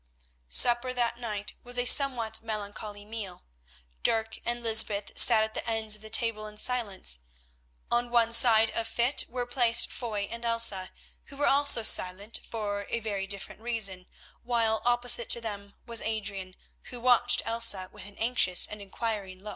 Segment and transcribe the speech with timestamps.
[0.49, 3.43] Supper that night was a somewhat melancholy meal.
[4.01, 7.19] Dirk and Lysbeth sat at the ends of the table in silence.
[7.91, 10.89] On one side of fit were placed Foy and Elsa,
[11.25, 14.07] who were also silent for a very different reason,
[14.41, 16.55] while opposite to them was Adrian,
[16.85, 19.49] who watched Elsa with an anxious and inquiring eye.